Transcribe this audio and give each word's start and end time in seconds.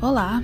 Olá, 0.00 0.40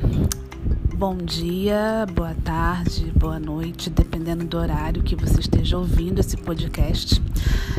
bom 0.97 1.17
dia, 1.17 2.05
boa 2.13 2.35
tarde, 2.43 3.13
boa 3.15 3.39
noite, 3.39 3.89
dependendo 3.89 4.45
do 4.45 4.59
horário 4.59 5.01
que 5.01 5.15
você 5.15 5.39
esteja 5.39 5.79
ouvindo 5.79 6.19
esse 6.19 6.37
podcast. 6.37 7.23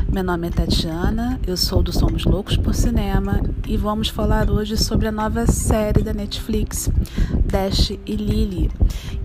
Meu 0.09 0.23
nome 0.23 0.47
é 0.47 0.51
Tatiana, 0.51 1.37
eu 1.45 1.57
sou 1.57 1.83
do 1.83 1.91
Somos 1.91 2.23
Loucos 2.23 2.55
por 2.55 2.73
Cinema 2.73 3.41
e 3.67 3.75
vamos 3.75 4.07
falar 4.07 4.49
hoje 4.49 4.77
sobre 4.77 5.09
a 5.09 5.11
nova 5.11 5.45
série 5.47 6.01
da 6.01 6.13
Netflix, 6.13 6.89
Dash 7.45 7.89
e 8.05 8.15
Lily, 8.15 8.71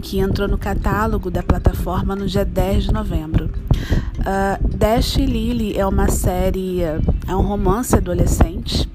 que 0.03 0.19
entrou 0.19 0.49
no 0.49 0.59
catálogo 0.59 1.31
da 1.31 1.45
plataforma 1.45 2.17
no 2.17 2.27
dia 2.27 2.45
10 2.45 2.85
de 2.85 2.93
novembro. 2.93 3.49
Uh, 4.19 4.77
Dash 4.77 5.19
e 5.19 5.25
Lily 5.25 5.79
é 5.79 5.87
uma 5.87 6.09
série, 6.09 6.81
é 6.83 7.37
um 7.37 7.43
romance 7.43 7.95
adolescente 7.95 8.91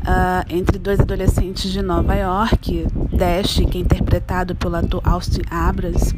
uh, 0.00 0.44
entre 0.48 0.78
dois 0.78 1.00
adolescentes 1.00 1.70
de 1.70 1.82
Nova 1.82 2.14
York, 2.14 2.86
Dash, 3.12 3.60
que 3.70 3.78
é 3.78 3.80
interpretado 3.80 4.54
pelo 4.54 4.76
ator 4.76 5.00
Austin 5.04 5.42
Abras, 5.50 6.14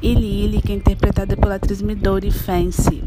e 0.00 0.14
Lily, 0.14 0.62
que 0.62 0.72
é 0.72 0.74
interpretada 0.76 1.36
pela 1.36 1.56
atriz 1.56 1.82
Midori 1.82 2.30
Fancy. 2.30 3.02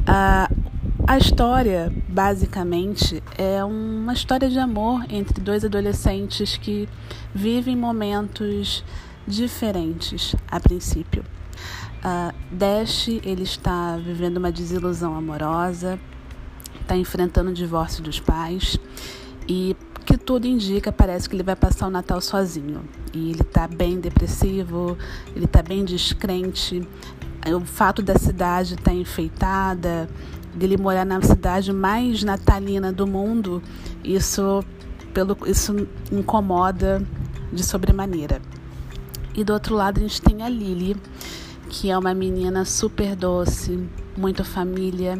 Uh, 0.00 0.64
a 1.06 1.18
história, 1.18 1.92
basicamente, 2.08 3.22
é 3.36 3.62
uma 3.64 4.12
história 4.12 4.48
de 4.48 4.58
amor 4.58 5.04
entre 5.08 5.40
dois 5.40 5.64
adolescentes 5.64 6.56
que 6.56 6.88
vivem 7.34 7.76
momentos 7.76 8.84
diferentes 9.26 10.34
a 10.50 10.60
princípio. 10.60 11.24
Uh, 12.04 12.34
Dash 12.50 13.08
ele 13.08 13.42
está 13.42 13.96
vivendo 13.96 14.36
uma 14.36 14.52
desilusão 14.52 15.14
amorosa, 15.14 15.98
está 16.80 16.96
enfrentando 16.96 17.50
o 17.50 17.54
divórcio 17.54 18.02
dos 18.02 18.20
pais 18.20 18.78
e 19.48 19.74
que 20.04 20.16
tudo 20.16 20.46
indica, 20.46 20.92
parece 20.92 21.28
que 21.28 21.34
ele 21.34 21.42
vai 21.42 21.56
passar 21.56 21.86
o 21.86 21.90
Natal 21.90 22.20
sozinho. 22.20 22.82
E 23.12 23.30
ele 23.30 23.40
está 23.40 23.66
bem 23.66 23.98
depressivo, 23.98 24.96
ele 25.34 25.46
está 25.46 25.62
bem 25.62 25.84
descrente. 25.84 26.86
O 27.46 27.60
fato 27.60 28.02
da 28.02 28.16
cidade 28.16 28.74
estar 28.74 28.90
tá 28.90 28.94
enfeitada, 28.94 30.08
dele 30.54 30.76
morar 30.76 31.04
na 31.04 31.20
cidade 31.20 31.72
mais 31.72 32.22
natalina 32.22 32.92
do 32.92 33.06
mundo, 33.06 33.62
isso, 34.02 34.64
pelo, 35.12 35.36
isso 35.46 35.86
incomoda 36.12 37.04
de 37.52 37.64
sobremaneira. 37.64 38.40
E 39.34 39.42
do 39.42 39.52
outro 39.52 39.74
lado 39.74 39.98
a 39.98 40.00
gente 40.00 40.22
tem 40.22 40.42
a 40.42 40.48
Lily, 40.48 40.96
que 41.68 41.90
é 41.90 41.98
uma 41.98 42.14
menina 42.14 42.64
super 42.64 43.16
doce, 43.16 43.88
muito 44.16 44.44
família, 44.44 45.18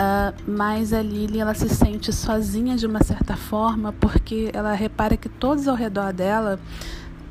Uh, 0.00 0.32
mas 0.50 0.94
a 0.94 1.02
Lily 1.02 1.40
ela 1.40 1.52
se 1.52 1.68
sente 1.68 2.10
sozinha 2.10 2.74
de 2.74 2.86
uma 2.86 3.04
certa 3.04 3.36
forma 3.36 3.92
porque 3.92 4.50
ela 4.54 4.72
repara 4.72 5.14
que 5.14 5.28
todos 5.28 5.68
ao 5.68 5.76
redor 5.76 6.10
dela 6.10 6.58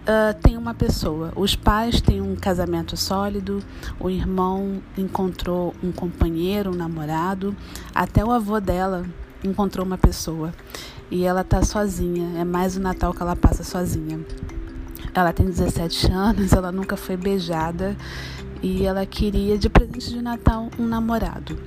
uh, 0.03 0.39
tem 0.39 0.55
uma 0.55 0.75
pessoa. 0.75 1.33
Os 1.35 1.55
pais 1.55 1.99
têm 1.99 2.21
um 2.21 2.35
casamento 2.35 2.95
sólido, 2.95 3.63
o 3.99 4.07
irmão 4.07 4.83
encontrou 4.95 5.73
um 5.81 5.91
companheiro, 5.91 6.69
um 6.69 6.75
namorado, 6.75 7.55
até 7.91 8.23
o 8.23 8.31
avô 8.31 8.59
dela 8.59 9.03
encontrou 9.43 9.83
uma 9.83 9.97
pessoa 9.97 10.53
e 11.09 11.23
ela 11.25 11.41
está 11.41 11.63
sozinha. 11.63 12.39
É 12.39 12.43
mais 12.43 12.77
o 12.77 12.79
Natal 12.79 13.15
que 13.15 13.21
ela 13.23 13.35
passa 13.35 13.63
sozinha. 13.63 14.19
Ela 15.11 15.33
tem 15.33 15.47
17 15.47 16.11
anos, 16.11 16.53
ela 16.53 16.71
nunca 16.71 16.95
foi 16.95 17.17
beijada 17.17 17.97
e 18.61 18.85
ela 18.85 19.07
queria 19.07 19.57
de 19.57 19.69
presente 19.69 20.11
de 20.11 20.21
Natal 20.21 20.69
um 20.77 20.85
namorado. 20.85 21.57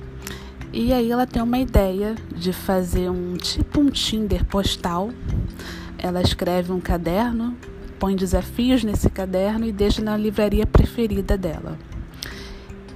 E 0.75 0.91
aí 0.91 1.11
ela 1.11 1.27
tem 1.27 1.39
uma 1.39 1.59
ideia 1.59 2.15
de 2.35 2.51
fazer 2.51 3.07
um 3.07 3.37
tipo 3.37 3.79
um 3.79 3.91
Tinder 3.91 4.43
postal. 4.43 5.11
Ela 5.99 6.19
escreve 6.19 6.71
um 6.71 6.79
caderno, 6.79 7.55
põe 7.99 8.15
desafios 8.15 8.83
nesse 8.83 9.07
caderno 9.07 9.67
e 9.67 9.71
deixa 9.71 10.01
na 10.01 10.17
livraria 10.17 10.65
preferida 10.65 11.37
dela. 11.37 11.77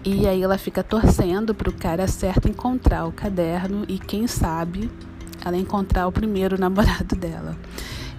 E 0.04 0.26
aí 0.26 0.42
ela 0.42 0.58
fica 0.58 0.82
torcendo 0.82 1.54
para 1.54 1.70
o 1.70 1.74
cara 1.74 2.08
certo 2.08 2.50
encontrar 2.50 3.06
o 3.06 3.12
caderno 3.12 3.86
e 3.88 4.00
quem 4.00 4.26
sabe 4.26 4.90
ela 5.46 5.56
encontrar 5.56 6.08
o 6.08 6.12
primeiro 6.12 6.60
namorado 6.60 7.16
dela. 7.16 7.56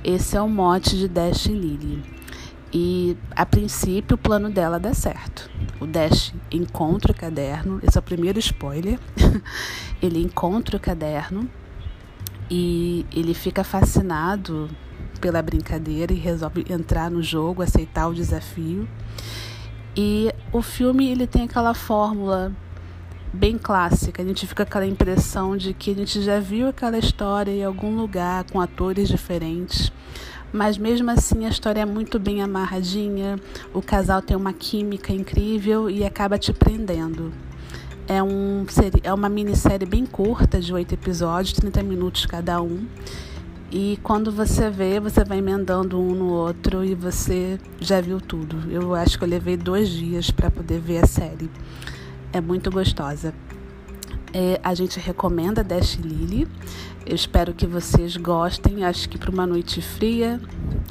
Esse 0.04 0.36
é 0.36 0.40
o 0.40 0.48
mote 0.48 0.96
de 0.96 1.08
Dash 1.08 1.46
Lily. 1.46 2.17
E 2.72 3.16
a 3.34 3.46
princípio 3.46 4.14
o 4.14 4.18
plano 4.18 4.50
dela 4.50 4.78
dá 4.78 4.92
certo. 4.92 5.50
O 5.80 5.86
Dash 5.86 6.34
encontra 6.50 7.12
o 7.12 7.14
caderno, 7.14 7.80
esse 7.82 7.96
é 7.96 8.00
o 8.00 8.02
primeiro 8.02 8.38
spoiler. 8.38 8.98
ele 10.02 10.22
encontra 10.22 10.76
o 10.76 10.80
caderno 10.80 11.48
e 12.50 13.06
ele 13.12 13.32
fica 13.32 13.64
fascinado 13.64 14.68
pela 15.20 15.42
brincadeira 15.42 16.12
e 16.12 16.16
resolve 16.16 16.64
entrar 16.68 17.10
no 17.10 17.22
jogo, 17.22 17.62
aceitar 17.62 18.06
o 18.08 18.14
desafio. 18.14 18.88
E 19.96 20.32
o 20.52 20.62
filme 20.62 21.08
ele 21.08 21.26
tem 21.26 21.44
aquela 21.44 21.74
fórmula 21.74 22.52
bem 23.32 23.58
clássica. 23.58 24.22
A 24.22 24.24
gente 24.24 24.46
fica 24.46 24.64
com 24.64 24.68
aquela 24.68 24.86
impressão 24.86 25.56
de 25.56 25.72
que 25.72 25.90
a 25.90 25.94
gente 25.94 26.22
já 26.22 26.38
viu 26.38 26.68
aquela 26.68 26.98
história 26.98 27.50
em 27.50 27.64
algum 27.64 27.96
lugar 27.96 28.44
com 28.44 28.60
atores 28.60 29.08
diferentes 29.08 29.90
mas 30.52 30.78
mesmo 30.78 31.10
assim 31.10 31.46
a 31.46 31.48
história 31.48 31.80
é 31.80 31.84
muito 31.84 32.18
bem 32.18 32.42
amarradinha, 32.42 33.38
o 33.72 33.82
casal 33.82 34.22
tem 34.22 34.36
uma 34.36 34.52
química 34.52 35.12
incrível 35.12 35.90
e 35.90 36.04
acaba 36.04 36.38
te 36.38 36.52
prendendo. 36.52 37.32
É, 38.06 38.22
um, 38.22 38.64
é 39.02 39.12
uma 39.12 39.28
minissérie 39.28 39.86
bem 39.86 40.06
curta, 40.06 40.60
de 40.60 40.72
oito 40.72 40.94
episódios, 40.94 41.52
30 41.52 41.82
minutos 41.82 42.24
cada 42.24 42.60
um. 42.62 42.86
E 43.70 43.98
quando 44.02 44.32
você 44.32 44.70
vê, 44.70 44.98
você 44.98 45.22
vai 45.22 45.38
emendando 45.38 46.00
um 46.00 46.14
no 46.14 46.28
outro 46.28 46.82
e 46.82 46.94
você 46.94 47.58
já 47.78 48.00
viu 48.00 48.18
tudo. 48.18 48.70
Eu 48.70 48.94
acho 48.94 49.18
que 49.18 49.24
eu 49.24 49.28
levei 49.28 49.58
dois 49.58 49.90
dias 49.90 50.30
para 50.30 50.50
poder 50.50 50.80
ver 50.80 51.04
a 51.04 51.06
série. 51.06 51.50
É 52.32 52.40
muito 52.40 52.70
gostosa. 52.70 53.34
É, 54.32 54.60
a 54.62 54.74
gente 54.74 54.98
recomenda 55.00 55.64
Dash 55.64 55.94
Lily. 55.96 56.46
Eu 57.06 57.14
espero 57.14 57.54
que 57.54 57.66
vocês 57.66 58.16
gostem. 58.16 58.84
Acho 58.84 59.08
que 59.08 59.18
para 59.18 59.30
uma 59.30 59.46
noite 59.46 59.80
fria 59.80 60.40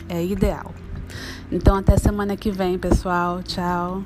é 0.09 0.23
ideal. 0.23 0.73
Então, 1.51 1.75
até 1.75 1.97
semana 1.97 2.35
que 2.35 2.51
vem, 2.51 2.77
pessoal. 2.77 3.41
Tchau. 3.43 4.03